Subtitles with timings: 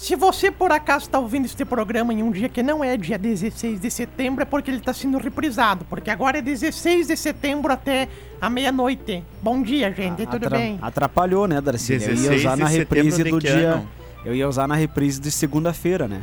[0.00, 3.18] Se você por acaso está ouvindo este programa em um dia que não é dia
[3.18, 5.84] 16 de setembro, é porque ele está sendo reprisado.
[5.90, 8.08] Porque agora é 16 de setembro até
[8.40, 9.22] a meia-noite.
[9.42, 10.78] Bom dia, gente, tudo Atra- bem?
[10.80, 11.92] Atrapalhou, né, Darcy?
[11.92, 13.72] Eu ia 16 usar na reprise do dia.
[13.72, 13.88] ano?
[14.24, 16.22] Eu ia usar na reprise de segunda-feira, né?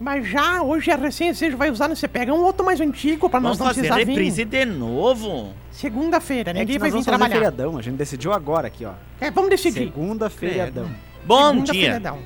[0.00, 3.38] Mas já, hoje é recém, você vai usar, você pega um outro mais antigo pra
[3.38, 4.50] nós não fazer precisar reprise vir.
[4.50, 5.52] de novo?
[5.70, 7.34] Segunda-feira, É ninguém nós vai vir trabalhar.
[7.36, 7.78] feriadão.
[7.78, 8.94] A gente decidiu agora aqui, ó.
[9.20, 9.78] É, vamos decidir.
[9.84, 10.90] Segunda feriadão.
[11.24, 11.82] Bom Segunda dia.
[11.82, 12.18] feriadão.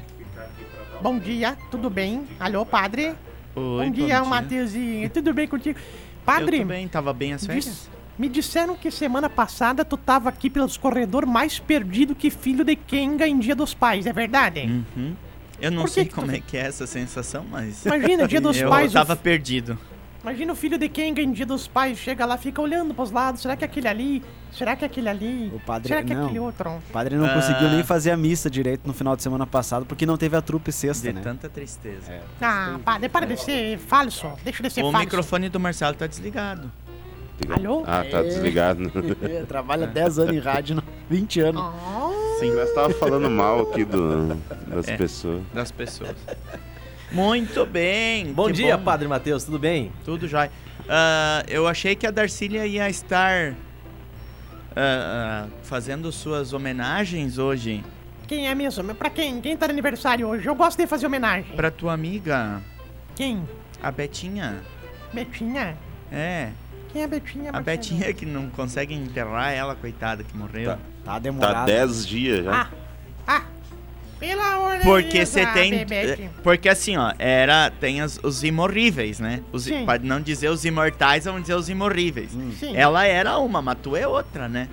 [1.01, 2.25] Bom dia, tudo bem?
[2.41, 3.15] Alô, padre?
[3.55, 5.09] Oi, bom dia, Mateuzinho.
[5.11, 5.79] Tudo bem contigo?
[6.25, 7.65] Padre, Eu também, tava bem as férias?
[7.65, 12.65] Diz- me disseram que semana passada tu tava aqui pelos corredores mais perdido que filho
[12.65, 14.61] de Kenga em Dia dos Pais, é verdade?
[14.97, 15.15] Uhum.
[15.61, 17.85] Eu não sei tu- como é que é essa sensação, mas...
[17.85, 19.79] Imagina, Dia dos eu Pais, o tava f- perdido.
[20.23, 23.43] Imagina o filho de Kenga em Dia dos Pais, chega lá, fica olhando pros lados,
[23.43, 24.23] será que é aquele ali?
[24.53, 25.53] Será que é aquele ali?
[25.55, 26.25] O padre- será que é não.
[26.25, 26.71] aquele outro?
[26.71, 27.35] O padre não Ah.
[27.35, 30.41] conseguiu nem fazer a missa direito no final de semana passado porque não teve a
[30.41, 31.21] trupe sexta, De né?
[31.23, 32.11] tanta tristeza.
[32.11, 32.21] É.
[32.41, 34.99] Ah, padre, para de ser falso, deixa de ser O falso.
[35.05, 36.71] microfone do Marcelo tá desligado.
[37.55, 37.85] Alô?
[37.87, 38.91] Ah, tá desligado.
[39.47, 41.63] Trabalha 10 anos em rádio, não- 20 anos.
[41.63, 44.35] Oh, Sim, Nós tava falando mal aqui do,
[44.69, 44.97] das É.
[44.97, 45.43] pessoas.
[45.55, 46.15] das pessoas.
[47.13, 48.33] Muito bem.
[48.33, 48.85] Bom que dia, bom.
[48.85, 49.93] Padre Matheus, tudo bem?
[50.05, 50.51] Tudo jóia.
[50.89, 53.55] Ah, eu achei que a Darcília ia estar
[54.77, 57.83] ah, ah, fazendo suas homenagens hoje
[58.27, 58.93] quem é mesmo?
[58.95, 59.41] Pra quem?
[59.41, 60.47] Quem tá de aniversário hoje?
[60.47, 61.55] Eu gosto de fazer homenagem.
[61.55, 62.61] pra tua amiga,
[63.15, 63.49] Quem?
[63.81, 64.63] a Betinha.
[65.13, 65.77] Betinha?
[66.11, 66.51] É,
[66.93, 67.51] Quem é a Betinha?
[67.51, 67.65] a Marcelo?
[67.65, 70.73] Betinha que não consegue enterrar ela, coitada, que morreu.
[70.73, 70.79] Tá.
[71.05, 71.55] Tá demorado.
[71.55, 72.63] Tá 10 dias já.
[72.63, 72.71] Ah,
[73.29, 73.43] ah,
[74.19, 75.71] pela ordem Porque de você Deus, tem.
[75.71, 76.31] Bebete.
[76.43, 77.71] Porque assim, ó, era.
[77.71, 79.41] Tem as- os imorríveis, né?
[79.53, 82.31] Os, pode não dizer os imortais, vamos dizer os imorríveis.
[82.59, 82.77] Sim.
[82.77, 84.69] Ela era uma, mas tu é outra, né?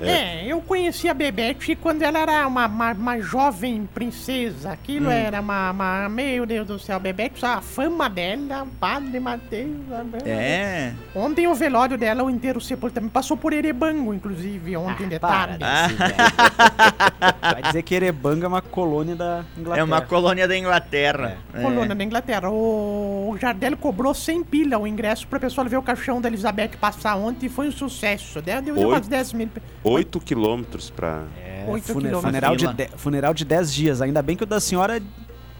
[0.00, 4.72] É, eu conheci a Bebete quando ela era uma, uma, uma jovem princesa.
[4.72, 5.12] Aquilo Hum.
[5.12, 9.76] era uma, uma- Meu Deus do céu, Bebete, a fama dela, Padre Mateus.
[9.92, 10.92] a- É.
[11.14, 15.64] Ontem o velório dela, o inteiro sepultamento, passou por Erebango, inclusive, ontem de para, tarde.
[15.64, 17.52] Ah.
[17.52, 19.80] Vai dizer que Erebanga é uma colônia da Inglaterra.
[19.80, 21.36] É uma colônia da Inglaterra.
[21.54, 21.60] É.
[21.62, 22.50] Colônia da Inglaterra.
[22.50, 27.16] O Jardel cobrou 100 pila o ingresso pra pessoa ver o caixão da Elizabeth passar
[27.16, 28.40] ontem e foi um sucesso.
[28.42, 29.48] Deu, deu umas 10 mil.
[29.82, 31.24] 8 quilômetros pra.
[31.38, 32.22] É, Oito fune- quilômetros.
[32.22, 34.00] funeral, de de- funeral de 10 dias.
[34.02, 35.00] Ainda bem que o da senhora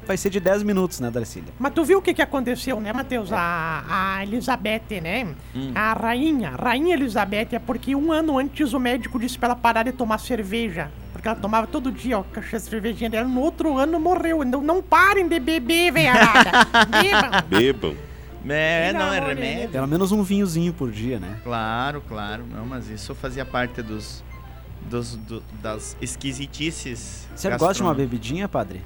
[0.07, 1.53] vai ser de 10 minutos, né, Darcília?
[1.59, 3.31] Mas tu viu o que, que aconteceu, né, Matheus?
[3.33, 3.85] A,
[4.19, 5.29] a Elizabeth, né?
[5.55, 5.71] Hum.
[5.75, 9.85] A rainha, rainha Elizabeth, é porque um ano antes o médico disse pra ela parar
[9.85, 10.91] de tomar cerveja.
[11.13, 13.29] Porque ela tomava todo dia, ó, caixa de cervejinha dela.
[13.29, 14.43] No outro ano morreu.
[14.45, 16.51] Não, não parem de beber, velharada.
[16.89, 17.31] Bebam.
[17.49, 17.95] Bebam.
[18.49, 19.69] É, não é de remédio.
[19.71, 21.39] Pelo menos um vinhozinho por dia, né?
[21.45, 22.45] Claro, claro.
[22.51, 24.23] Não, mas isso fazia parte dos.
[24.89, 27.29] dos do- das esquisitices.
[27.35, 28.83] Você gosta de uma bebidinha, padre?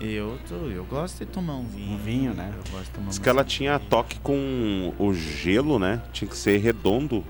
[0.00, 1.92] Eu, tô, eu gosto de tomar um vinho.
[1.94, 2.50] Um vinho, né?
[2.52, 6.02] Eu gosto de tomar Diz que ela tinha toque com o gelo, né?
[6.12, 7.24] Tinha que ser redondo.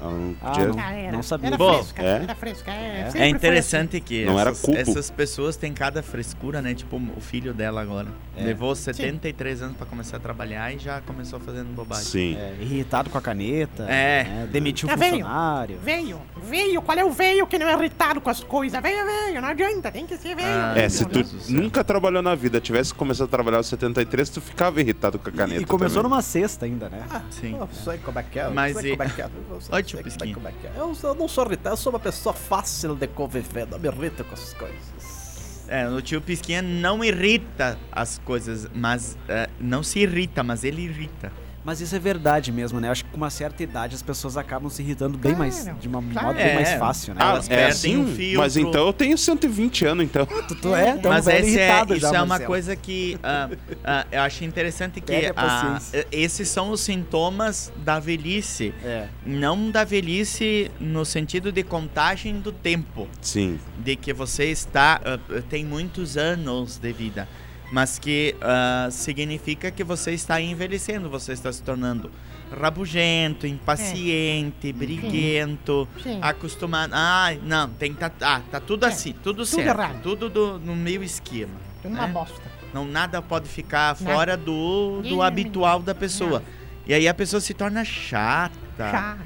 [0.00, 0.78] Não Ah, não.
[0.78, 1.22] Ah, era.
[1.22, 1.46] sabia.
[1.48, 2.22] Era Bom, fresca, é?
[2.22, 2.70] era fresca.
[2.70, 3.18] É, É.
[3.22, 4.76] É interessante que Não era essas, cubo.
[4.78, 6.74] essas pessoas têm cada frescura, né?
[6.74, 8.08] Tipo o filho dela agora.
[8.36, 8.42] É.
[8.44, 12.04] Levou 73 anos pra começar a trabalhar e já começou fazendo bobagem.
[12.04, 12.36] Sim.
[12.36, 13.84] É, irritado com a caneta.
[13.84, 14.24] É.
[14.24, 14.48] né?
[14.52, 15.12] Demitiu o Tá veio.
[15.12, 15.78] funcionário.
[15.82, 16.82] Veio, veio.
[16.82, 18.80] Qual é o veio que não é irritado com as coisas?
[18.82, 19.40] Veio, veio.
[19.40, 20.48] Não adianta, tem que ser veio.
[20.48, 24.40] Ah, É, se tu nunca trabalhou na vida, tivesse começado a trabalhar aos 73, tu
[24.40, 25.62] ficava irritado com a caneta.
[25.62, 26.10] E começou também.
[26.10, 27.02] numa sexta ainda, né?
[27.30, 27.56] Sim.
[27.58, 29.30] Eu sei como é é, Mas e- como é é.
[30.02, 30.72] Sei como é como é que é.
[30.76, 34.24] Eu, eu não sou irritado, eu sou uma pessoa fácil de conviver, não me irrita
[34.24, 35.64] com essas coisas.
[35.68, 40.82] É, o tio Pisquinha não irrita as coisas, mas é, não se irrita, mas ele
[40.82, 41.32] irrita.
[41.66, 42.88] Mas isso é verdade mesmo, né?
[42.88, 45.64] Acho que com uma certa idade as pessoas acabam se irritando bem mais.
[45.64, 46.26] Claro, De uma claro.
[46.28, 46.54] modo bem É.
[46.54, 47.20] mais fácil, né?
[47.20, 48.04] Ah, Elas é perdem assim?
[48.04, 48.38] o filtro.
[48.40, 50.24] Mas então eu tenho 120 anos, então.
[50.46, 52.46] Tu, tu é, é um mas velho esse é, irritado isso já, é uma Marcelo.
[52.46, 53.50] coisa que ah,
[53.84, 56.06] ah, eu acho interessante que paciência.
[56.12, 58.72] esses são os sintomas da velhice.
[58.84, 59.08] É.
[59.26, 63.08] Não da velhice no sentido de contagem do tempo.
[63.20, 63.58] Sim.
[63.78, 65.00] de que você está
[65.50, 67.28] tem muitos anos de vida,
[67.72, 72.10] mas que ah, significa que você está envelhecendo, você está se tornando
[72.60, 76.18] rabugento, impaciente, briguento, Sim.
[76.22, 76.92] acostumado.
[76.94, 80.00] Ah, não, tem que tá, ah, tá tudo É, assim, tudo, tudo certo, errado.
[80.02, 81.54] tudo do- no meio esquema.
[81.82, 82.12] Tudo uma né?
[82.12, 82.40] bosta.
[82.72, 84.14] Não nada pode ficar Nada.
[84.14, 86.42] fora do, do habitual da pessoa.
[86.86, 88.54] E aí a pessoa se torna chata.
[88.78, 89.16] Chá.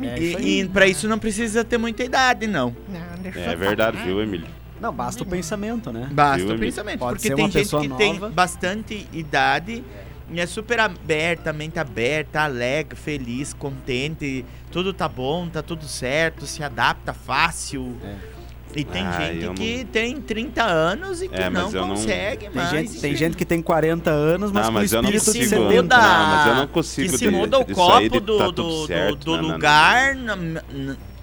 [0.00, 0.06] É.
[0.06, 0.18] É.
[0.18, 2.74] E, e pra isso não precisa ter muita idade, não.
[2.88, 4.06] Não, deixa É verdade, falar.
[4.08, 4.46] viu, Emílio?
[4.80, 6.08] Não, basta o pensamento, né?
[6.12, 6.98] Basta o pensamento.
[6.98, 7.98] Pode porque ser tem uma gente pessoa que nova.
[8.02, 9.84] tem bastante idade
[10.30, 16.46] e é super aberta, mente aberta, alegre, feliz, contente, tudo tá bom, tá tudo certo,
[16.46, 17.96] se adapta fácil.
[18.02, 18.34] É.
[18.76, 21.74] E tem Ah, gente eu não- que tem 30 anos e que É, não mas
[21.74, 22.70] eu não- consegue Tem mais.
[22.70, 25.38] gente, tem gente que tem 40 anos, mas Não, com mas eu não espírito de
[25.48, 25.62] consigo.
[25.68, 25.82] 70.
[25.82, 28.52] muda- Não, mas eu não consigo que se de- muda o copo do, tá do,
[28.52, 29.54] tudo do- certo, do não, não, não.
[29.54, 30.16] lugar.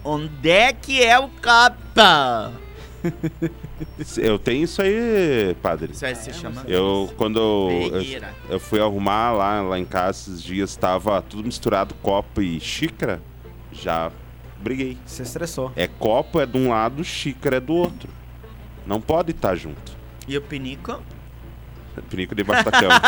[0.03, 2.53] onde é que é o capa?
[4.17, 5.93] Eu tenho isso aí, padre.
[5.93, 6.63] Isso aí se chama.
[6.67, 8.01] Eu, quando eu,
[8.49, 13.21] eu fui arrumar lá, lá em casa esses dias, tava tudo misturado, copo e xícara,
[13.71, 14.11] já
[14.59, 14.97] briguei.
[15.05, 15.71] Se estressou.
[15.75, 18.09] É copo é de um lado, xícara é do outro.
[18.85, 19.97] Não pode estar junto.
[20.27, 21.01] E o pinico?
[22.09, 23.01] Pinico debaixo da cama.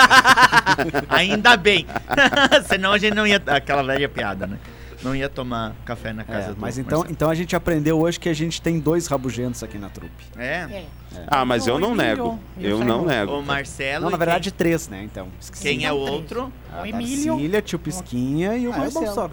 [1.10, 1.86] Ainda bem.
[2.68, 3.42] Senão a gente não ia.
[3.48, 4.60] Aquela velha piada, né?
[5.04, 7.12] Não ia tomar café na casa É, do mas então, Marcelo.
[7.14, 10.24] então a gente aprendeu hoje que a gente tem dois rabugentos aqui na trupe.
[10.38, 10.66] É.
[10.72, 10.86] É.
[11.28, 12.40] Ah, mas eu não nego.
[12.60, 13.34] Eu não nego.
[13.40, 14.06] O Marcelo.
[14.06, 15.04] Não, na verdade, três, né?
[15.04, 15.28] Então.
[15.62, 16.52] Quem, quem é o outro?
[16.72, 17.34] A O Emílio.
[17.34, 19.32] Darcília, tio Pisquinha e o Ah, não Marcelo.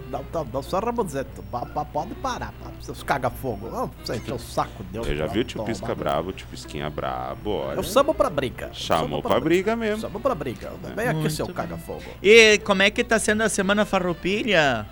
[0.53, 1.41] não sou Ramonzito.
[1.51, 3.89] Pa- pa- Pode parar, pa- seus caga-fogo.
[4.03, 5.07] Você encher o saco, Deus.
[5.07, 5.63] Eu já vi o tio.
[5.63, 7.77] Pisca bravo, o tio Pisquinha brabo, olha.
[7.77, 8.69] Eu chamo pra briga.
[8.73, 10.01] Chamou Chamo pra briga mesmo.
[10.01, 10.71] Chamo pra briga.
[10.95, 12.03] Vem aqui, Muito seu caga-fogo.
[12.21, 14.85] E como é que tá sendo a semana farroupilha?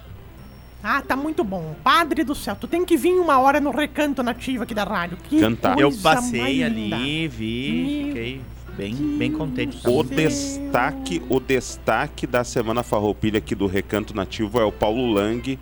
[0.84, 1.76] Ah, tá muito bom.
[1.84, 5.18] Padre do céu, tu tem que vir uma hora no recanto nativo aqui da rádio.
[5.18, 5.78] Que Cantar.
[5.80, 6.98] Eu passei mais ali, linda.
[6.98, 8.42] vi, fiquei
[8.78, 9.78] bem, bem contente.
[9.86, 15.60] O destaque, o destaque da Semana Farroupilha aqui do Recanto Nativo é o Paulo Lang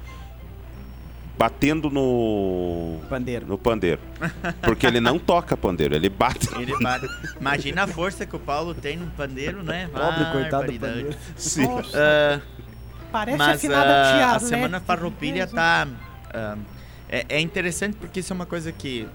[1.38, 3.46] batendo no Pandeiro.
[3.46, 4.02] no pandeiro.
[4.63, 6.48] Porque ele não toca pandeiro, ele bate.
[6.60, 7.08] Ele bate.
[7.40, 9.88] Imagina a força que o Paulo tem no pandeiro, né?
[9.94, 11.16] Pobre coitado do pandeiro.
[11.36, 11.68] Sim.
[11.68, 12.42] Nossa, Ah,
[13.18, 14.40] parece mas afinada tia a.
[14.40, 15.56] Semana Farroupilha Mesmo.
[15.56, 15.88] tá...
[16.34, 16.58] ah,
[17.10, 19.08] é, é interessante porque isso é uma coisa que,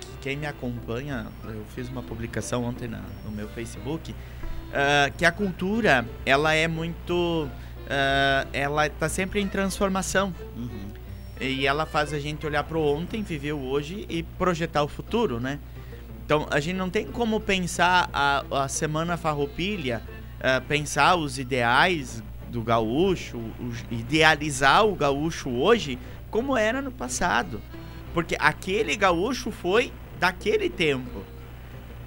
[0.00, 1.26] que quem me acompanha...
[1.44, 4.14] Eu fiz uma publicação ontem na- no meu Facebook
[4.72, 7.48] ah, que a cultura, ela é muito...
[7.88, 10.32] ah, ela tá sempre em transformação.
[10.56, 10.90] Uhum.
[11.40, 15.40] E ela faz a gente olhar pro ontem, viver o hoje e projetar o futuro,
[15.40, 15.58] né?
[16.24, 20.02] Então, a gente não tem como pensar a, a Semana Farroupilha,
[20.38, 25.98] eh, pensar os ideais do gaúcho, os- idealizar o gaúcho hoje
[26.30, 27.60] como era no passado.
[28.12, 31.22] Porque aquele gaúcho foi daquele tempo.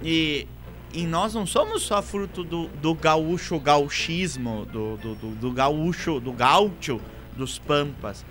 [0.02, 0.46] E,
[0.92, 6.20] e nós não somos só fruto do, do gaúcho gauchismo, do, do, do, do gaúcho,
[6.20, 7.00] do gaúcho
[7.36, 8.24] dos pampas.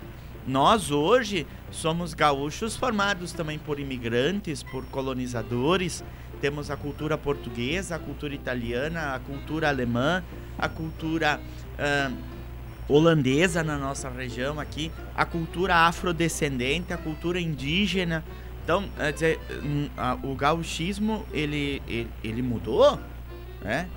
[0.48, 6.04] Nós hoje somos gaúchos formados também por imigrantes, por colonizadores.
[6.42, 10.22] Temos a cultura portuguesa, a cultura italiana, a cultura alemã,
[10.58, 11.40] a cultura
[11.84, 12.12] ah,
[12.88, 18.24] holandesa na nossa região aqui, a cultura afrodescendente, a cultura indígena.
[18.64, 19.90] Então, é dizer, hum,
[20.24, 23.00] o gauchismo ele, ele, ele mudou,
[23.62, 23.88] né?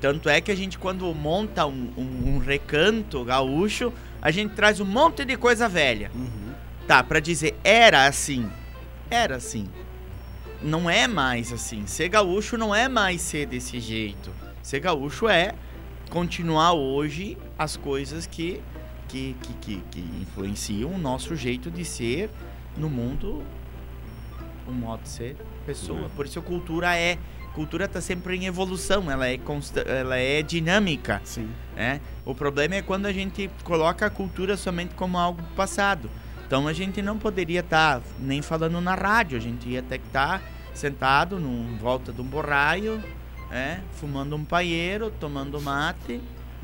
[0.00, 4.78] Tanto é que a gente, quando monta um, um- um recanto gaúcho, a gente traz
[4.78, 6.10] um monte de coisa velha.
[6.14, 6.52] Uhum.
[6.86, 8.48] Tá, pra dizer, era assim.
[9.10, 9.66] Era assim.
[10.62, 11.86] Não é mais assim.
[11.86, 14.30] Ser gaúcho não é mais ser desse jeito.
[14.62, 15.54] Ser gaúcho é
[16.10, 18.60] continuar hoje as coisas que,
[19.08, 22.30] que, que, que, que influenciam o nosso jeito de ser
[22.76, 23.42] no mundo,
[24.66, 26.02] o modo de ser pessoa.
[26.02, 26.08] Uhum.
[26.10, 27.18] Por isso a cultura é.
[27.54, 31.48] Cultura tá sempre em evolução, ela é, consta ela é dinâmica Sim.
[31.76, 32.00] né?
[32.24, 36.10] O problema é quando a gente coloca a cultura somente como algo passado.
[36.44, 40.06] Então a gente não poderia estar nem falando na rádio, a gente ia ter que
[40.08, 40.42] estar
[40.74, 43.00] sentado em volta de um borraio,
[43.50, 43.82] né?
[43.92, 46.20] fumando um paieiro, tomando mate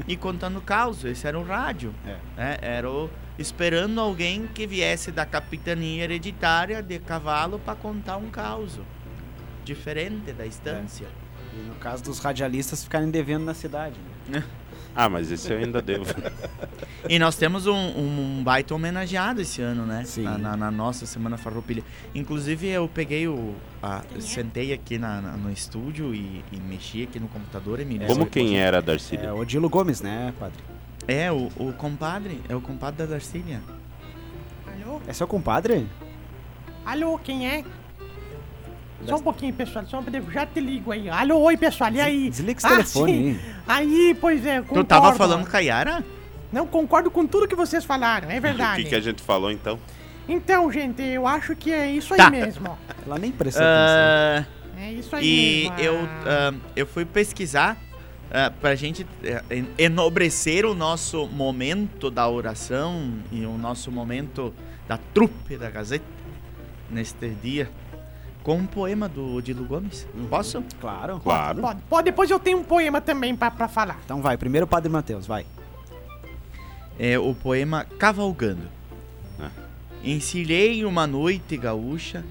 [0.07, 1.05] e contando caos.
[1.05, 1.95] Esse era o rádio.
[2.07, 2.17] É.
[2.37, 2.59] né?
[2.61, 8.81] Era o, esperando alguém que viesse da capitania hereditária de cavalo para contar um caos.
[9.65, 11.07] Diferente da estância.
[11.55, 13.97] E no caso dos radialistas ficarem devendo na cidade.
[14.29, 14.45] né?
[14.93, 16.05] Ah, mas esse eu ainda devo.
[17.09, 20.05] E nós temos um, um, um baita homenageado esse ano, né?
[20.05, 20.23] Sim.
[20.23, 21.83] Na, na- na nossa Semana Farroupilha.
[22.15, 23.55] Inclusive, eu peguei o...
[23.83, 27.85] a- eu sentei aqui na- na- no estúdio e, e mexi aqui no computador e
[27.85, 27.99] me...
[28.01, 29.29] Como quem era, Darcília?
[29.29, 30.59] É Odilo Gomes, né, padre?
[31.09, 32.41] É, o, o compadre.
[32.49, 33.61] É o compadre da Darcília.
[34.67, 35.01] Alô?
[35.09, 35.87] É seu compadre?
[36.85, 37.65] Alô, quem é?
[39.07, 39.87] Só um pouquinho, pessoal.
[39.87, 41.09] Só um pouquinho, já te ligo aí.
[41.09, 41.91] Alô, oi, pessoal.
[41.93, 42.29] E aí?
[42.29, 43.29] Desliga esse Ah, telefone sim.
[43.31, 43.41] aí.
[43.67, 44.85] Aí, pois é, Tu concordo.
[44.89, 46.05] tava falando com a Yara?
[46.53, 48.83] Não, concordo com tudo que vocês falaram, é O verdade.
[48.83, 49.79] que, que a gente falou então?
[50.29, 52.31] Então, gente, eu acho que é isso aí Tá.
[52.31, 52.79] mesmo.
[53.07, 54.47] Ela nem prestou atenção.
[54.79, 55.25] É isso aí
[55.67, 55.81] E mesmo.
[55.85, 56.53] eu, ah.
[56.53, 57.77] ah, eu fui pesquisar
[58.31, 64.55] ah, pra gente eh, en- enobrecer o nosso momento da oração e o nosso momento
[64.89, 66.05] da trupe da Gazeta
[66.89, 67.69] neste dia
[68.43, 70.07] com um poema do Odilo Gomes.
[70.31, 70.65] Posso?
[70.81, 71.21] Claro.
[71.21, 71.61] Claro.
[71.61, 73.99] Pode, pode, depois eu tenho um poema também pra, pra falar.
[74.05, 75.45] Então vai, primeiro o Padre Matheus, vai.
[77.03, 78.69] É o poema Cavalgando.
[79.39, 79.49] Ah.
[80.05, 82.23] Encilhei uma noite gaúcha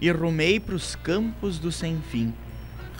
[0.00, 2.32] e rumei pros campos do sem fim.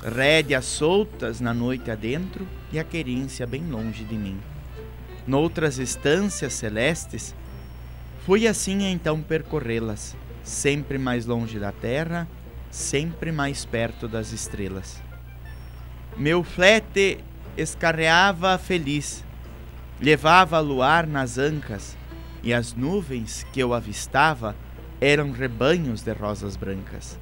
[0.03, 4.39] Rédeas soltas na noite adentro e a querência bem longe de mim.
[5.27, 7.35] Noutras estâncias celestes,
[8.27, 12.29] fui assim então percorrê-las, sempre mais longe da terra,
[12.71, 15.01] sempre mais perto das estrelas.
[16.19, 17.19] Meu flete
[17.57, 19.25] escarreava feliz,
[20.01, 21.97] levava luar nas ancas,
[22.43, 24.55] e as nuvens que eu avistava
[25.01, 27.19] eram rebanhos de rosas brancas.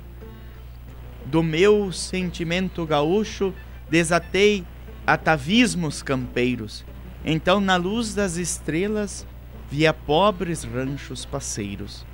[1.24, 3.54] Do meu sentimento gaúcho
[3.88, 4.64] desatei
[5.06, 6.84] atavismos campeiros,
[7.24, 9.26] então na luz das estrelas
[9.70, 12.04] via pobres ranchos passeiros.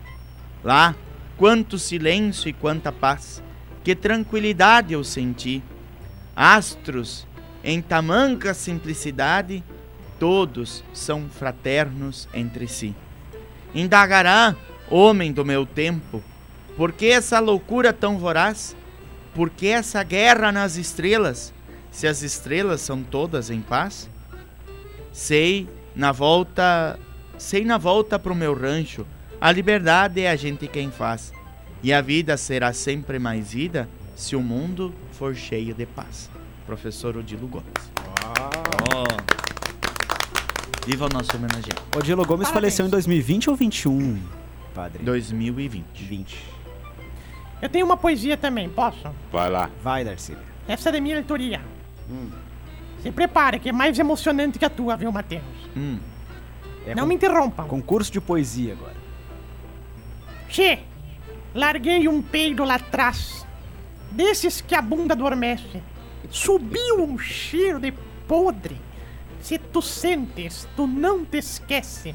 [0.62, 0.94] Lá,
[1.36, 3.42] quanto silêncio e quanta paz,
[3.82, 5.62] que tranquilidade eu senti.
[6.36, 7.26] Astros,
[7.64, 9.64] em tamanca simplicidade,
[10.18, 12.94] todos são fraternos entre si.
[13.75, 14.56] Indagará,
[14.90, 16.22] homem do meu tempo,
[16.76, 18.76] por que essa loucura tão voraz?
[19.34, 21.52] Por que essa guerra nas estrelas,
[21.90, 24.08] se as estrelas são todas em paz?
[25.12, 26.98] Sei na volta,
[27.37, 29.06] sei na volta pro meu rancho,
[29.40, 31.32] a liberdade é a gente quem faz,
[31.82, 36.30] e a vida será sempre mais vida se o mundo for cheio de paz.
[36.66, 37.90] Professor Odilo Gomes.
[40.88, 41.83] Viva o nosso homenageado.
[41.95, 42.73] Odilo Gomes Parabéns.
[42.73, 44.23] faleceu em 2020 ou 21,
[44.75, 45.02] Padre?
[45.02, 45.85] 2020.
[46.02, 46.47] 20.
[47.61, 49.07] Eu tenho uma poesia também, posso?
[49.30, 49.68] Vai lá.
[49.83, 50.40] Vai, Darcília.
[50.66, 51.61] Essa é da minha leitoria.
[53.02, 55.42] Se prepare, que é mais emocionante que a tua, viu, Matheus?
[55.76, 55.99] Hum.
[56.87, 57.68] É Não me interrompam.
[57.68, 58.97] Concurso de poesia agora.
[60.49, 60.78] Che,
[61.54, 63.47] larguei um peido lá atrás.
[64.11, 65.83] Desses que a bunda adormece.
[66.30, 67.92] Subiu um cheiro de
[68.26, 68.88] podre.
[69.40, 72.14] Se tu sentes, tu não te esquece.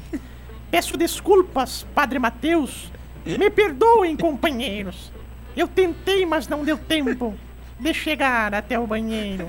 [0.70, 2.90] Peço desculpas, Padre Mateus.
[3.24, 5.10] Me perdoem, companheiros.
[5.56, 7.34] Eu tentei, mas não deu tempo
[7.78, 9.48] de chegar até o banheiro.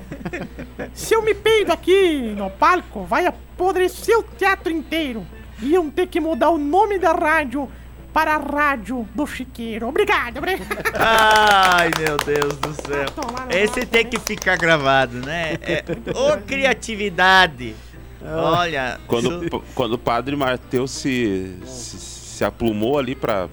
[0.94, 5.26] Se eu me peido aqui no palco, vai apodrecer o teatro inteiro.
[5.62, 7.68] Iam ter que mudar o nome da rádio
[8.16, 9.88] para a Rádio do Chiqueiro.
[9.88, 10.90] Obrigado, obrigado.
[10.98, 13.04] Ai, meu Deus do céu.
[13.50, 14.10] Esse tem né?
[14.10, 15.58] que ficar gravado, né?
[15.60, 17.76] É, ô, criatividade.
[18.24, 23.50] Olha, Quando, isso- quando o padre Mateus se, se, se aplumou ali pra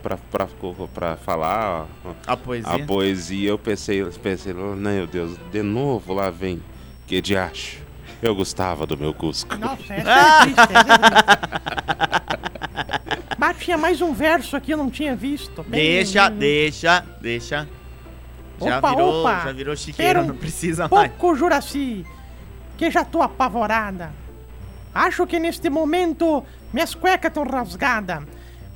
[1.25, 1.86] falar
[2.25, 2.72] a poesia.
[2.72, 6.63] a poesia, eu pensei, eu pensei, meu Deus, de novo lá vem.
[7.05, 7.84] Que de acho.
[8.22, 9.58] Eu gostava do meu Cusco.
[9.58, 12.02] Nossa, essa é triste, essa é triste.
[13.45, 15.63] Mas tinha mais um verso aqui, eu não tinha visto.
[15.63, 17.67] Bem- Deixa, deixa, deixa.
[18.62, 19.41] Já Opa, virou, opa.
[19.43, 21.12] já virou chiqueiro, Quero não precisa mais.
[21.12, 22.05] Pouco, Juraci,
[22.77, 24.13] que já tô apavorada.
[24.95, 28.23] Acho que neste momento minhas cuecas estão rasgadas.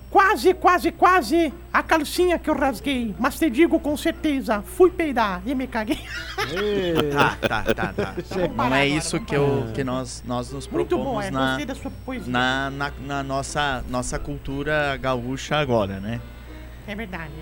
[0.10, 3.14] Quase, quase, quase a calcinha que eu rasguei.
[3.20, 6.00] Mas te digo com certeza, fui peidar e me caguei.
[7.12, 8.16] Tá, tá, tá, tá.
[8.56, 12.70] Não é isso que, eu, que nós, nós nos Muito bom, propomos é, na, na,
[12.72, 16.22] na, na nossa, nossa cultura gaúcha agora, né?
[16.88, 17.34] É verdade.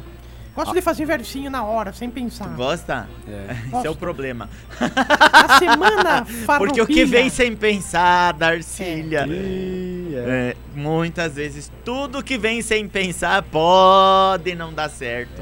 [0.55, 2.48] Gosto de fazer versinho na hora, sem pensar.
[2.55, 3.10] Gosta?
[3.27, 3.55] É.
[3.77, 4.50] Esse é o problema.
[4.79, 6.57] A semana farroupilha.
[6.57, 9.27] Porque o que vem sem pensar, Darcília.
[9.27, 10.24] Ih, é.
[10.27, 15.41] É, muitas vezes, tudo que vem sem pensar pode não dar certo.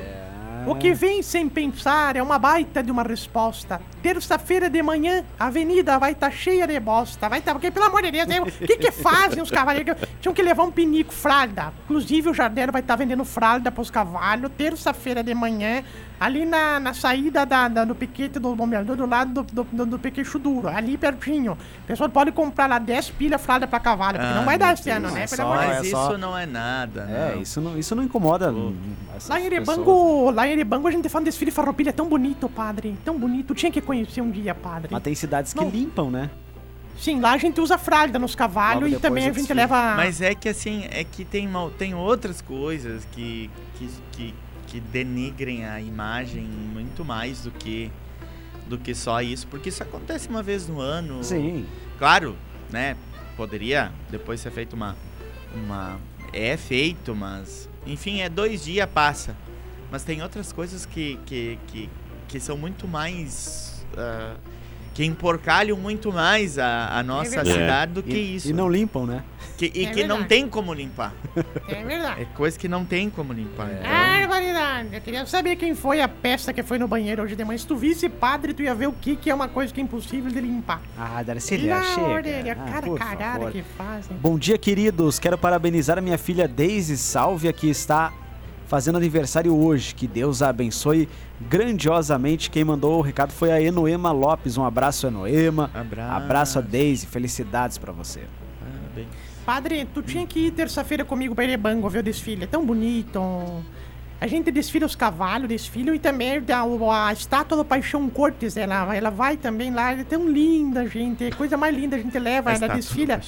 [0.65, 3.81] O que vem sem pensar é uma baita de uma resposta.
[4.01, 7.27] Terça-feira de manhã, a avenida vai estar cheia de bosta.
[7.27, 9.97] Vai estar, porque pelo amor de Deus, aí, o que que fazem os cavaleiros?
[10.21, 11.73] Tinham que levar um pinico fralda.
[11.83, 14.49] Inclusive o jardeiro vai estar vendendo fralda pros cavalos.
[14.57, 15.83] Terça-feira de manhã,
[16.19, 19.85] ali na, na saída da, da- do piquete do bombeador, do lado do, do, do,
[19.85, 21.53] do piquete duro, ali pertinho.
[21.53, 24.73] O pessoal pode comprar lá 10 pilhas fralda pra cavalo, porque Ah, não vai dar
[24.73, 25.23] esse ano, né?
[25.23, 25.43] é só- de.
[25.43, 27.41] Mas é só- isso não é nada, É, não.
[27.41, 28.53] isso não, isso não incomoda.
[29.15, 29.67] essas Lá em pessoas.
[29.77, 32.97] Erebango, lá em Erebango a gente faz um desfile farroupilha tão bonito, padre.
[33.03, 33.53] Tão bonito.
[33.53, 34.89] Tinha que conhecer um dia, padre.
[34.91, 35.69] Mas tem cidades que Não.
[35.69, 36.29] limpam, né?
[36.97, 39.59] Sim, lá a gente usa fralda nos cavalos e também a gente desfile.
[39.59, 39.95] leva.
[39.95, 44.33] Mas é que assim, é que tem, mal- tem outras coisas que, que, que,
[44.73, 47.91] que denigrem a imagem muito mais do que,
[48.65, 49.45] do que só isso.
[49.45, 51.23] Porque isso acontece uma vez no ano.
[51.23, 51.67] Sim.
[51.99, 52.35] Claro,
[52.71, 52.97] né?
[53.37, 54.97] Poderia depois ser feito uma.
[55.53, 55.99] uma
[56.33, 57.69] é feito, mas.
[57.85, 59.37] Enfim, é dois dias, passa.
[59.91, 61.89] Mas tem outras coisas que, que, que,
[62.27, 63.85] que são muito mais.
[63.95, 64.35] ah,
[64.93, 67.51] que emporcalham muito mais a, a nossa verdade.
[67.53, 68.49] cidade do que E, isso.
[68.49, 69.23] e não limpam, né?
[69.57, 70.29] Que- e É que não verdade.
[70.29, 71.13] tem como limpar.
[71.67, 72.21] É verdade.
[72.21, 73.69] É coisa que não tem como limpar.
[73.69, 73.79] É.
[73.79, 73.91] então.
[73.91, 74.89] Ah, variedade.
[74.93, 77.57] Eu queria saber quem foi a peça que foi no banheiro hoje de manhã.
[77.57, 79.83] Se tu visse padre, tu ia ver o que, que é uma coisa que é
[79.83, 80.81] impossível de limpar.
[80.97, 82.07] Ah, Darcília, Na chega.
[82.07, 83.51] orelha, Ah, cara por cagada favor.
[83.51, 84.17] que fazem.
[84.17, 85.17] Bom dia, queridos.
[85.19, 88.11] Quero parabenizar a minha filha Daisy Sálvia, que está
[88.73, 89.93] fazendo aniversário hoje.
[89.93, 91.07] Que Deus a abençoe
[91.39, 92.49] grandiosamente.
[92.49, 94.57] Quem mandou o recado foi a Enoema Lopes.
[94.57, 95.69] Um abraço, Enoema.
[95.75, 96.11] Abraço.
[96.15, 97.05] Abraço a Daisy.
[97.05, 98.21] Felicidades pra você.
[98.59, 99.07] Parabéns.
[99.45, 102.45] Padre, tu tinha que ir terça-feira comigo pra Erebango ver o desfile.
[102.45, 103.21] É tão bonito.
[104.19, 108.57] A gente desfila os cavalos, desfilam e também dá o- a estátua do Paixão Cortes.
[108.57, 109.91] Ela, ela vai também lá.
[109.91, 111.25] Ela é tão linda, gente.
[111.25, 111.95] É coisa mais linda.
[111.95, 113.21] A gente leva, A ela desfila.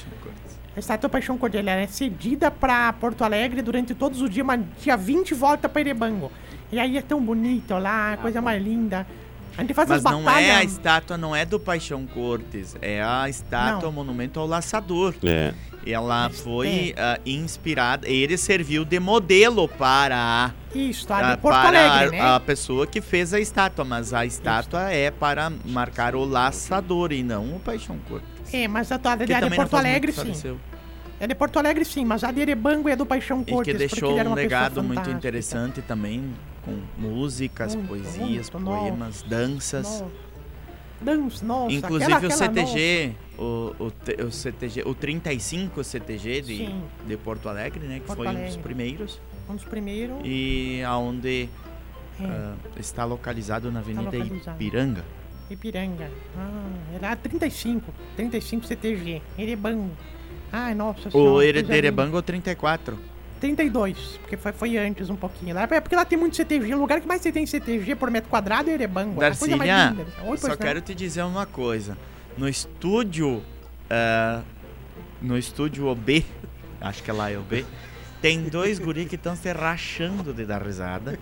[0.75, 0.77] Do Paixão Cortes.
[0.77, 4.61] A estátua Paixão Cortes ela é cedida pra Porto Alegre durante todos os dias, mas
[4.81, 6.31] dia 20 volta pra Erebango.
[6.71, 9.05] E aí é tão bonito lá, a coisa mais linda.
[9.57, 10.49] A gente faz Mas as não batalhas.
[10.49, 13.89] é a estátua, não é do Paixão Cortes, é a estátua, Não.
[13.89, 15.15] o monumento ao laçador.
[15.23, 15.53] É.
[15.87, 21.67] Ela foi ah, inspirada, ele serviu de modelo para, Isso, a, a de Porto para
[21.67, 22.35] Alegre, a, né?
[22.35, 27.23] a pessoa que fez a estátua, mas a estátua é para marcar o laçador e
[27.23, 28.34] não o Paixão Cortes.
[28.53, 30.25] É, mas a, a, de- Que a de Porto muito Alegre, que sim.
[30.27, 30.59] faleceu.
[31.19, 33.73] É de Porto Alegre, sim, mas a de Erebango é do Paixão E Cortes.
[33.73, 36.33] que porque deixou um legado muito interessante também,
[36.63, 38.79] com músicas, Muito, poesias, muito, nossa.
[38.81, 39.83] poemas, danças.
[40.01, 40.05] Nossa.
[41.01, 41.73] Dança, nossa.
[41.75, 46.83] Inclusive aquela, o aquela CTG, o, o, o CTG, o 35 CTG de, Sim.
[47.05, 48.61] de Porto Alegre, né, que Porto foi um dos Alegre.
[48.63, 50.17] primeiros nossa, um dos primeiros.
[50.23, 51.49] e aonde
[52.19, 54.55] É, ah, está localizado na Avenida localizado.
[54.63, 55.03] Ipiranga.
[55.49, 56.09] Ipiranga.
[56.37, 57.93] Ah, era 35.
[58.15, 59.21] 35 CTG.
[59.37, 59.91] Erebango.
[60.51, 61.29] Ai, nossa O senhora.
[61.29, 61.41] É o
[62.21, 62.95] 34.
[62.95, 63.15] linda.
[63.39, 65.53] 32, porque foi, foi antes um pouquinho.
[65.53, 66.73] Lá, É porque lá tem muito CTG.
[66.73, 69.21] O lugar que mais você tem CTG por metro quadrado é Erebango.
[69.21, 69.55] É Darcília,
[69.89, 70.05] linda.
[70.25, 70.57] Oi, só não.
[70.57, 71.97] quero te dizer uma coisa.
[72.37, 73.43] No estúdio,
[73.89, 74.41] ah,
[75.21, 76.25] no estúdio OB,
[76.81, 77.65] acho que é lá é OB,
[78.25, 81.19] tem dois guri que estão se rachando de dar risada.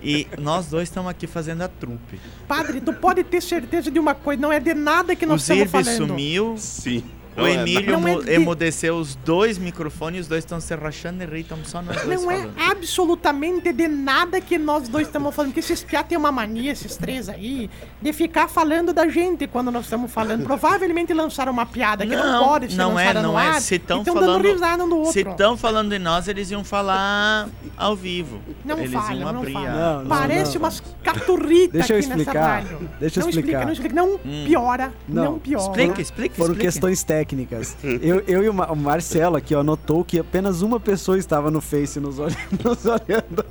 [0.00, 2.20] E nós dois estamos aqui fazendo a trupe.
[2.46, 4.40] Padre, tu pode ter certeza de uma coisa.
[4.40, 6.06] Não é de nada que O nós estamos Zirbe falando.
[6.10, 7.02] sumiu, Sim.
[7.36, 10.60] O Não é Emílio Não é mu- de- emudeceu os dois microfones, os dois estão
[10.60, 12.54] se rachando e estamos só nós dois Não é falando.
[12.70, 15.50] absolutamente de nada que nós dois estamos falando.
[15.50, 17.68] Porque esses piá têm uma mania, esses três aí,
[18.00, 20.44] de ficar falando da gente quando nós estamos falando.
[20.46, 23.48] Provavelmente lançaram uma piada que não, pode ser não é, lançada não no é.
[23.48, 23.60] ar.
[23.60, 25.12] Se estão tão falando, dando risada um do outro.
[25.12, 28.40] se estão falando de nós, eles iam falar ao vivo.
[28.64, 29.52] Não eles fala, iam não abrir.
[29.52, 29.68] fala.
[29.68, 30.64] a- Não, não, Parece não.
[30.64, 32.64] umas caturritas Deixa eu aqui nessa explicar.
[32.98, 33.30] Deixa eu não explicar.
[33.30, 34.44] Explica, não explica, não Hum.
[34.46, 35.62] piora, não, Não, piora.
[35.64, 36.70] Explica, explica, Foram explica.
[36.72, 37.76] questões técnicas.
[37.82, 41.50] Eu, eu e o, Ma- o Marcelo aqui, ó, notou que apenas uma pessoa estava
[41.50, 42.32] no Face nos, olh-
[42.64, 43.44] nos olhando.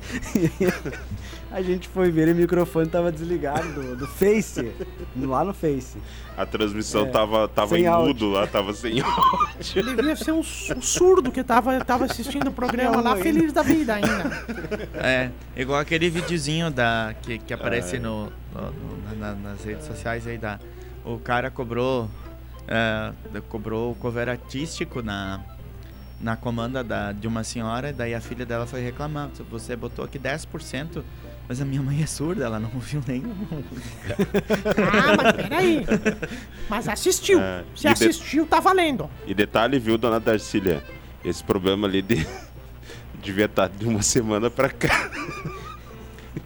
[1.54, 4.72] A gente foi ver e o microfone estava desligado do, do Face.
[5.16, 5.98] Lá no Face.
[6.36, 8.08] A transmissão É, tava, tava em áudio.
[8.08, 9.96] mudo lá, tava sem áudio.
[9.96, 13.94] Devia ser um, su- surdo que tava, tava assistindo o programa lá, feliz da vida
[13.94, 14.46] ainda.
[14.96, 18.72] É, igual aquele videozinho da, que, que aparece no, no-
[19.12, 20.60] no- na- nas redes sociais aí da.
[21.06, 22.10] O cara cobrou.
[22.68, 23.14] é,
[23.48, 25.40] cobrou o cover artístico na,
[26.20, 29.30] na comanda da, de uma senhora, daí a filha dela foi reclamar.
[29.52, 31.04] Você botou aqui 10%,
[31.48, 33.36] mas a minha mãe é surda, ela não ouviu nenhum.
[34.92, 35.86] Ah, mas peraí.
[36.70, 37.40] Mas assistiu.
[37.40, 39.10] É, Se e de- assistiu, tá valendo.
[39.28, 40.84] E detalhe, viu, dona Darcília?
[41.24, 42.26] Esse problema ali de...
[43.22, 45.10] devia estar de uma semana pra cá.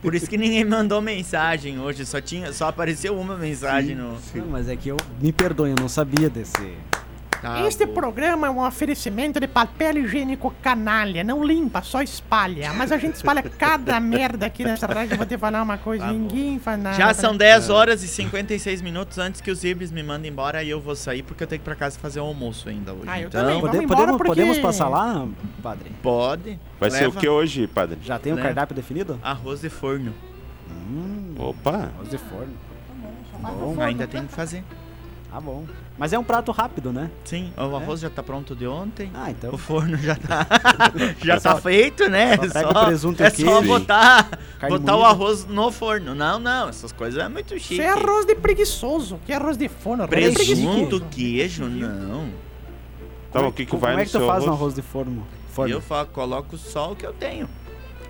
[0.02, 4.18] Por isso que ninguém mandou mensagem hoje, só, tinha, só apareceu uma mensagem no.
[4.36, 4.98] Não, mas é que eu.
[5.22, 6.74] Me perdoe, eu não sabia desse.
[7.42, 7.94] Tá este bom.
[7.94, 11.24] programa é um oferecimento de papel higiênico canalha.
[11.24, 12.74] Não limpa, só espalha.
[12.74, 15.14] Mas a gente espalha cada merda aqui nessa rádio.
[15.14, 16.18] Eu vou te falar uma coisa: Tá bom.
[16.18, 16.96] ninguém faz nada.
[16.98, 20.70] Já são 10 horas e 56 minutos antes que os Ibis me mandem embora e
[20.70, 23.04] eu vou sair porque eu tenho que ir pra casa fazer o almoço ainda hoje.
[23.08, 23.62] Ah, eu então, também.
[23.62, 25.28] Pode- podemos, porque- podemos passar lá,
[25.62, 25.92] padre?
[26.02, 26.60] pode.
[26.80, 27.98] Vai ser o Leva que hoje, padre?
[28.04, 28.48] Já tem o Leva.
[28.48, 29.20] cardápio definido?
[29.24, 30.14] Arroz de forno.
[30.70, 31.92] Hum, Opa!
[31.96, 32.54] arroz de forno.
[33.40, 33.76] Bom.
[33.82, 34.64] Ainda tem que fazer.
[35.32, 35.66] Tá bom.
[35.98, 37.12] Mas é um prato rápido, né?
[37.26, 39.12] Sim, o arroz já tá pronto de ontem.
[39.14, 39.54] Ah, então.
[39.54, 40.48] O forno já tá,
[41.24, 42.38] já tá feito, né?
[42.38, 43.52] Só pega o presunto e é o queijo.
[43.52, 44.30] só botar,
[44.70, 46.16] botar o arroz no forno.
[46.16, 47.74] Não, não, essas coisas é muito chique.
[47.74, 49.20] Isso é arroz de preguiçoso.
[49.26, 50.04] Que arroz de forno?
[50.04, 51.06] Arroz Presunto, preguiçoso.
[51.12, 52.30] queijo, não.
[53.32, 54.62] Tá bom, o que que Como vai é no que tu seu faz no arroz?
[54.62, 55.28] arroz de forno?
[55.50, 55.74] forno?
[55.74, 57.50] Eu fa- coloco só o que eu tenho.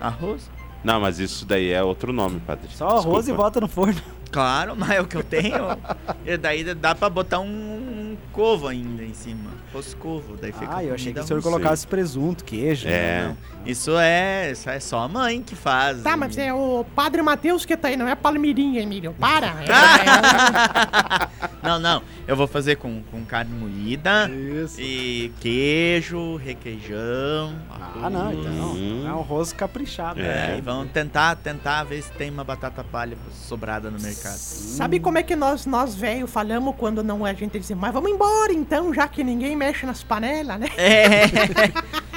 [0.00, 0.48] Arroz.
[0.84, 2.68] Não, mas isso daí é outro nome, padre.
[2.70, 3.42] Só arroz e Desculpa.
[3.42, 4.00] bota no forno.
[4.30, 5.76] Claro, mas é o que eu tenho.
[6.24, 9.50] e daí dá pra botar um covo ainda em cima.
[9.72, 12.88] Fosse covo, daí fica Ah, eu achei que o senhor colocasse presunto, queijo.
[12.88, 13.28] É.
[13.28, 13.36] Não,
[13.66, 16.02] Isso é, isso é só a mãe que faz.
[16.02, 19.14] Tá, mas é o Padre Matheus que tá aí, não é Palmeirinha, Emílio.
[19.18, 19.48] Para.
[19.48, 19.68] É,
[21.44, 22.02] é, Não, não.
[22.26, 24.80] Eu vou fazer com, com carne moída Isso.
[24.80, 27.54] e queijo, requeijão.
[28.02, 28.52] Ah, não, então.
[28.52, 29.04] Hum.
[29.06, 30.20] É um arroz caprichado.
[30.20, 30.58] É, né?
[30.58, 34.17] e vamos tentar, tentar ver se tem uma batata palha sobrada no mercado.
[34.26, 37.92] Sabe como é que nós, nós velho, falamos quando não é a gente diz, mas
[37.92, 40.68] vamos embora então, já que ninguém mexe nas panelas, né?
[40.76, 41.24] É,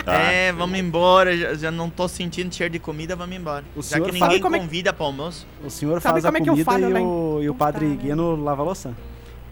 [0.49, 1.35] é, vamos embora.
[1.37, 3.63] Já, já não tô sentindo cheiro de comida, vamos embora.
[3.75, 5.45] O já senhor que sabe ninguém como é- convida para almoço.
[5.63, 7.53] O senhor Sabe faz a como é que eu falo e, em- o, e o
[7.55, 7.95] padre né?
[7.95, 8.93] Guiano lava a louça.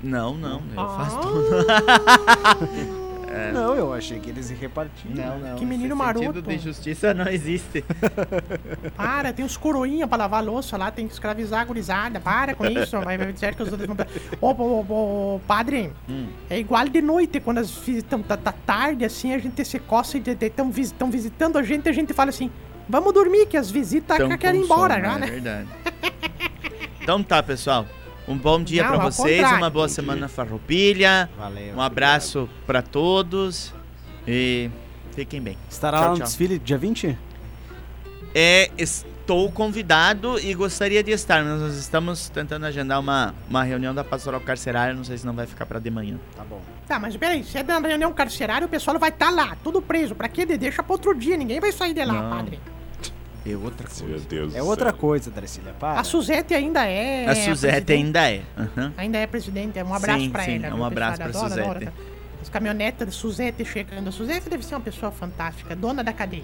[0.01, 2.55] Não, não, eu faço Ah,
[3.29, 3.53] tudo.
[3.53, 5.13] Não, eu achei que eles repartiam.
[5.39, 5.55] não.
[5.55, 6.41] Que menino esse sentido maroto.
[6.41, 7.83] de justiça não existe.
[8.95, 12.19] Para, tem uns coroinha pra lavar a louça lá, tem que escravizar a gurizada.
[12.19, 13.97] Para com isso, vai vai dizer que os outros vão...
[14.41, 16.27] Ô, ô, ô, ô, padre, Hum.
[16.49, 20.17] é igual de noite, quando as visitas tá, tá tarde, assim, a gente se coça
[20.17, 22.49] e estão visitando a gente, a gente fala assim,
[22.87, 25.27] vamos dormir, que as visitas querem ir embora já, é né?
[25.27, 25.67] verdade.
[27.01, 27.85] então tá, pessoal.
[28.29, 29.57] Um bom dia ao vocês, contrário.
[29.57, 31.27] uma boa semana farroupilha.
[31.35, 31.73] Valeu.
[31.75, 33.73] Um abraço pra todos
[34.27, 34.69] e
[35.15, 35.57] fiquem bem.
[35.67, 36.27] Estará Tchau, lá no tchau.
[36.27, 37.17] desfile dia 20?
[38.35, 41.43] É, estou convidado e gostaria de estar.
[41.43, 44.93] mas Nós estamos tentando agendar uma, uma reunião da pastoral carcerária.
[44.93, 46.19] Não sei se não vai ficar pra de manhã.
[46.35, 46.61] Tá bom.
[46.87, 50.13] Tá, mas peraí, se é da reunião carcerária, o pessoal vai estar lá, tudo preso.
[50.13, 50.45] Pra quê?
[50.45, 52.29] Deixa pra outro dia, ninguém vai sair de lá, Não.
[52.29, 52.59] padre.
[53.45, 54.25] É outra Meu coisa.
[54.29, 54.99] Deus É outra céu.
[54.99, 55.73] coisa, Darcília.
[55.79, 55.99] Para.
[55.99, 57.25] A Suzete ainda é.
[57.27, 57.93] A Suzete presidente.
[57.93, 58.41] ainda é.
[58.57, 58.93] aham.
[58.97, 59.81] Ainda é presidente.
[59.81, 60.73] Um abraço Sim, pra sim, ela.
[60.73, 61.67] um viu, abraço Adoro, Suzete.
[61.69, 61.93] adoro.
[62.41, 64.07] As caminhonetas da Suzete chegando.
[64.07, 66.43] A Suzete deve ser uma pessoa fantástica, dona da cadeia.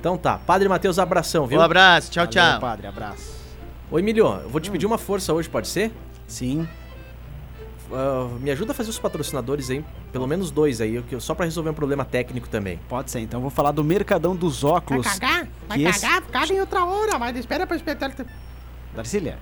[0.00, 1.58] Então tá, Padre Matheus, abração, viu?
[1.58, 2.60] Um abraço, tchau, Valeu, tchau.
[2.60, 2.86] padre.
[2.86, 3.36] Abraço.
[3.90, 5.90] Oi, Emilio, eu vou te pedir uma força hoje, pode ser?
[6.26, 6.68] Sim.
[7.92, 11.70] Ah, me ajuda a fazer os patrocinadores aí, pelo menos dois aí, só pra resolver
[11.70, 12.78] um problema técnico também.
[12.88, 13.20] Pode ser.
[13.20, 15.06] Então eu vou falar do Mercadão dos Vai Óculos.
[15.06, 15.48] cagar?
[15.68, 16.22] Vai que esse- cagar?
[16.22, 18.28] Caga em outra hora, mas espera pra espetáculo.
[18.94, 19.38] Darcília.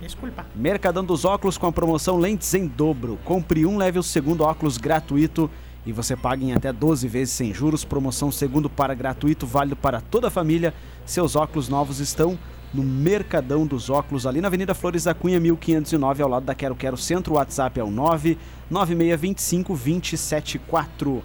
[0.00, 0.46] Desculpa.
[0.54, 3.18] Mercadão dos Óculos com a promoção Lentes em Dobro.
[3.24, 5.50] Compre um, leve o segundo óculos gratuito
[5.84, 7.84] e você paga em até 12 vezes sem juros.
[7.84, 10.72] Promoção segundo para gratuito, válido para toda a família.
[11.04, 12.38] Seus óculos novos estão
[12.72, 16.74] no Mercadão dos Óculos, ali na Avenida Flores da Cunha, 1509, ao lado da Quero
[16.74, 17.34] Quero Centro.
[17.34, 21.22] O WhatsApp é o 99625 274.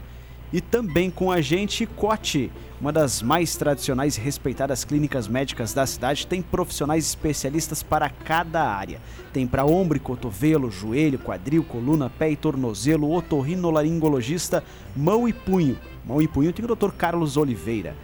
[0.54, 5.84] E também com a gente, Cote, uma das mais tradicionais e respeitadas clínicas médicas da
[5.86, 9.02] cidade, tem profissionais especialistas para cada área.
[9.34, 14.64] Tem para ombro e cotovelo, joelho, quadril, coluna, pé e tornozelo, otorrinolaringologista,
[14.96, 15.76] mão e punho.
[16.06, 16.92] Mão e punho tem o Dr.
[16.92, 17.96] Carlos Oliveira.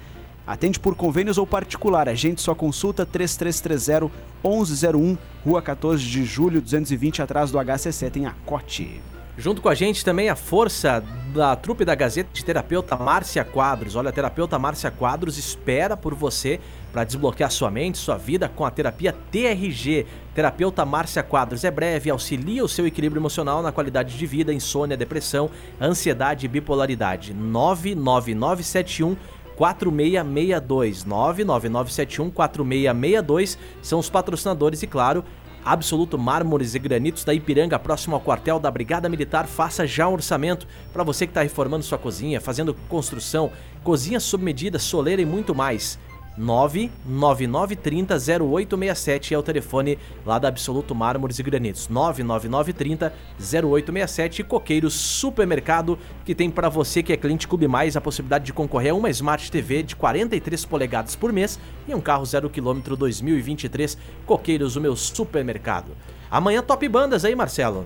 [0.50, 2.10] Atende por convênios ou particular.
[2.10, 4.12] Agende sua consulta 3330
[4.44, 9.00] 1101, Rua 14 de Julho, 220, atrás do HCC, tem a Cote.
[9.38, 13.96] Junto com a gente também a força da trupe da Gazeta de terapeuta Márcia Quadros.
[13.96, 16.60] Olha, a terapeuta Márcia Quadros espera por você
[16.92, 20.08] para desbloquear sua mente, sua vida com a terapia TRG.
[20.34, 24.98] Terapeuta Márcia Quadros é breve, auxilia o seu equilíbrio emocional na qualidade de vida, insônia,
[24.98, 27.34] depressão, ansiedade e bipolaridade.
[27.34, 29.16] 99971
[29.60, 35.22] 4662 99971 4662 são os patrocinadores e claro,
[35.66, 39.48] Absoluto Mármores e Granitos da Ipiranga, próximo ao quartel da Brigada Militar.
[39.48, 43.52] Faça já um orçamento para você que está reformando sua cozinha, fazendo construção,
[43.84, 46.00] cozinha sob medida, soleira e muito mais.
[46.40, 51.90] 99930 0867 é o telefone lá da Absoluto Mármores e Granitos.
[51.90, 58.02] 99930 0867 e Coqueiros Supermercado, que tem para você que é cliente Clube Mais a
[58.02, 62.26] possibilidade de concorrer a uma Smart TV de 43 polegadas por mês e um carro
[62.26, 63.98] 0 km 2023.
[64.26, 65.92] Coqueiros, o meu supermercado.
[66.32, 67.86] Amanhã top bandas aí, Marcelo.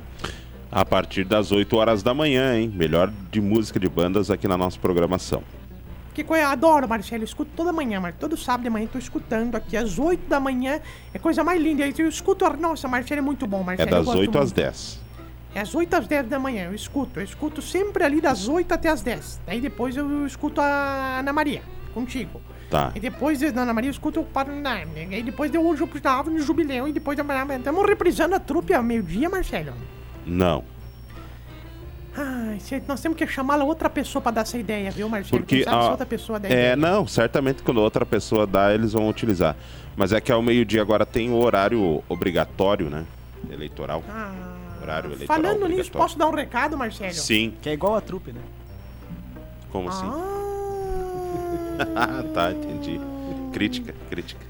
[0.72, 2.72] A partir das 8 horas da manhã, hein?
[2.74, 5.44] Melhor de música de bandas aqui na nossa programação.
[6.14, 7.24] Que coisa, eu adoro, Marcelo.
[7.24, 8.20] Eu escuto toda manhã, Marcelo.
[8.22, 10.80] Todo sábado de manhã eu tô escutando aqui às 8 da manhã.
[11.14, 11.84] É coisa mais linda.
[11.88, 12.46] Eu escuto.
[12.58, 13.90] Nossa, Marcelo é muito bom, É Marcelo.
[13.90, 14.56] eu das gosto 8 às muito.
[14.56, 15.00] 10.
[15.56, 17.20] É às 8 às 10 da manhã, eu escuto.
[17.20, 19.42] Eu escuto sempre ali das 8 até as 10.
[19.46, 21.62] Daí depois eu escuto a Ana Maria,
[21.94, 22.42] contigo.
[22.70, 22.92] Tá.
[22.96, 24.82] E depois da Ana Maria eu escuto o Paraná.
[24.84, 26.88] E aí depois deu o Jubileu no Jubileu.
[26.88, 29.74] E depois estamos reprisando a trupe ao meio-dia, Marcelo.
[30.26, 30.64] Não.
[32.88, 35.42] Nós temos que chamar outra pessoa pra dar essa ideia, viu, Marcelo?
[35.42, 36.76] Porque a- outra pessoa der É, ideia.
[36.76, 39.56] não, certamente quando outra pessoa dá, eles vão utilizar.
[39.96, 43.06] Mas é que ao meio-dia agora tem o horário obrigatório, né?
[43.52, 44.04] Eleitoral.
[44.10, 44.32] Ah,
[44.82, 47.14] Horário eleitoral falando nisso, posso dar um recado, Marcelo?
[47.14, 48.42] Sim, Que é igual a trupe, né?
[49.72, 50.06] como assim?
[50.06, 50.30] Ah,
[51.96, 53.00] Ah, tá, entendi.
[53.52, 54.42] Crítica, crítica.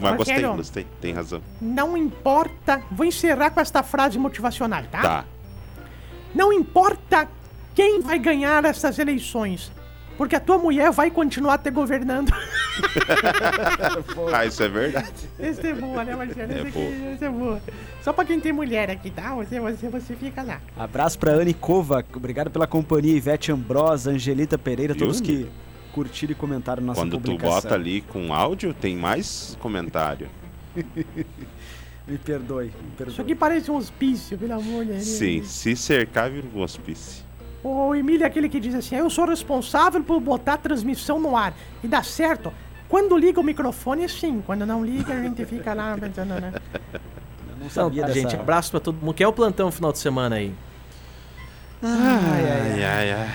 [0.00, 0.56] Mas gostei, Marcelo.
[0.56, 1.42] gostei, tem razão.
[1.60, 2.80] não importa.
[2.90, 5.00] Vou encerrar com esta frase motivacional, tá?
[5.02, 5.24] Tá.
[6.34, 7.28] Não importa
[7.74, 9.70] quem vai ganhar essas eleições,
[10.16, 12.30] porque a tua mulher vai continuar te governando.
[14.32, 15.28] Ah, isso é verdade.
[15.38, 16.50] Esse é boa, né, Marcelo?
[16.52, 17.12] Esse É aqui, boa.
[17.12, 17.62] esse é boa.
[18.02, 19.34] Só pra quem tem mulher aqui, tá?
[19.34, 20.60] Você, você, você fica lá.
[20.78, 25.46] Abraço pra Anne Kovac, obrigado pela companhia, Ivete Ambrosa, Angelita Pereira, Viu, todos que
[25.92, 27.54] curtiram e comentaram nossa Quando tu publicação.
[27.60, 30.28] bota ali com áudio, tem mais comentário.
[32.10, 33.12] Me perdoe, me perdoe.
[33.12, 35.04] Isso aqui parece um hospício, pelo amor de Deus.
[35.04, 37.24] Sim, se cercar, vira um hospício.
[37.62, 41.36] O Emílio é aquele que diz assim: Eu sou responsável por botar a transmissão no
[41.36, 41.54] ar.
[41.84, 42.52] E dá certo.
[42.88, 44.42] Quando liga o microfone, sim.
[44.44, 46.52] Quando não liga, a gente fica lá pensando, né?
[46.92, 47.00] Eu
[47.60, 48.18] não Então, sabia dessa...
[48.18, 49.14] gente, abraço pra todo mundo.
[49.14, 50.52] Quer o plantão no final de semana aí?
[51.80, 53.28] Ai, ai, ai.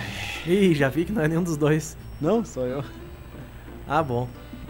[0.45, 1.95] Ih, já vi que não é nenhum dos dois.
[2.19, 2.83] Não, sou eu.
[3.87, 4.27] Ah, bom.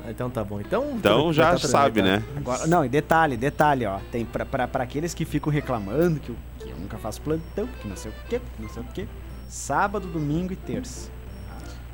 [0.09, 0.59] Então tá bom.
[0.61, 2.07] Então, Então já Tá sabe, tá?
[2.07, 2.23] né?
[2.37, 3.99] Agora, não, e detalhe, detalhe, ó.
[4.11, 7.67] Tem pra, pra, pra aqueles que ficam reclamando que eu, que eu nunca faço plantão,
[7.81, 9.07] que não sei o quê, que não sei o quê.
[9.47, 11.09] Sábado, domingo e terça.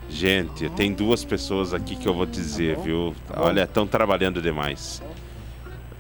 [0.10, 3.16] Gente, tem duas pessoas aqui que eu vou dizer, bom, viu?
[3.28, 3.42] tá.
[3.42, 5.02] Olha, estão trabalhando demais.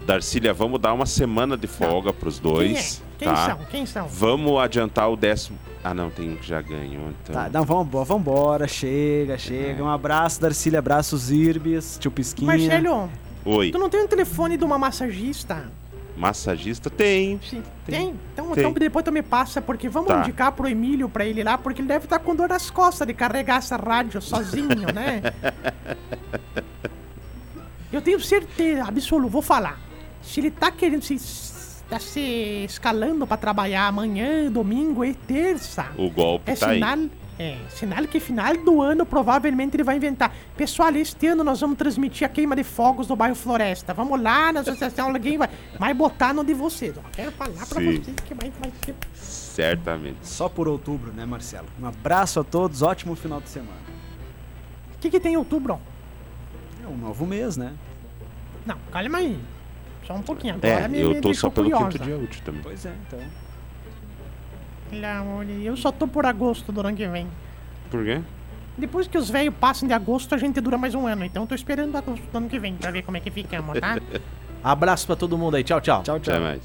[0.05, 2.53] Darcília, vamos dar uma semana de folga pros Quem é?
[2.53, 3.35] dois, Quem tá?
[3.49, 3.57] são?
[3.69, 4.07] Quem são?
[4.07, 5.57] Vamos adiantar o décimo.
[5.83, 7.33] Ah, não, tem um que já ganhou, então.
[7.33, 9.83] Tá, não, vamos, vambora, chega, chega.
[9.83, 12.47] Um abraço, Darcília, abraços, Irbis, tio Pisquinha.
[12.47, 13.09] Marcelo,
[13.45, 15.65] Oi, tu não tem um telefone de uma massagista?
[16.17, 17.39] massagista tem.
[17.49, 17.63] Sim.
[17.85, 18.13] Tem?
[18.33, 18.63] Então, Tem.
[18.65, 20.19] então depois tu me passa, porque vamos Tá.
[20.19, 23.13] indicar pro Emílio pra ele lá, porque ele deve estar com dor nas costas de
[23.13, 25.21] carregar essa rádio sozinho, né?
[27.91, 29.79] Eu tenho certeza, absoluta, vou falar.
[30.21, 31.17] Se ele tá querendo se,
[31.89, 32.19] tá se
[32.65, 36.75] escalando pra trabalhar amanhã, domingo e terça, O golpe é tá aí.
[36.75, 36.99] sinal,
[37.39, 40.33] é sinal que final do ano provavelmente ele vai inventar.
[40.55, 43.93] Pessoal, este ano nós vamos transmitir a queima de fogos no bairro Floresta.
[43.93, 46.95] Vamos lá na associação, alguém vai, vai botar no de vocês.
[46.97, 47.01] ó.
[47.11, 47.99] Quero falar pra Sim.
[48.01, 48.95] vocês que vai, vai ser.
[49.15, 50.17] Certamente.
[50.21, 51.67] Só por outubro, né, Marcelo?
[51.81, 53.81] Um abraço a todos, ótimo final de semana.
[54.95, 55.79] O que, que tem em outubro?
[56.83, 57.73] É um novo mês, né?
[58.65, 59.37] Não, calma aí.
[60.05, 60.55] Só um pouquinho.
[60.55, 61.91] Agora É, me, eu me tô só pelo curiosa.
[61.91, 62.61] quinto dia útil também.
[62.63, 63.19] Pois é, então.
[64.89, 67.27] Pelo amor de Deus, Eu só tô por agosto do ano que vem.
[67.89, 68.19] Por quê?
[68.77, 71.23] Depois que os velhos passam de agosto, a gente dura mais um ano.
[71.25, 73.79] Então eu tô esperando agosto do ano que vem pra ver como é que ficamos,
[73.79, 73.97] tá?
[74.63, 75.63] abraço pra todo mundo aí.
[75.63, 76.01] Tchau, tchau.
[76.03, 76.33] Tchau, tchau.
[76.35, 76.61] Até mais.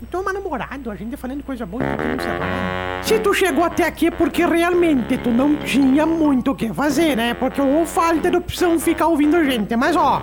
[0.00, 3.00] Então, mas namorado, a gente falando de coisa boa, tá.
[3.02, 7.16] Se tu chegou até aqui é porque realmente tu não tinha muito o que fazer,
[7.16, 7.34] né?
[7.34, 9.74] Porque ou falta de opção ficar ouvindo a gente.
[9.74, 10.22] Mas ó,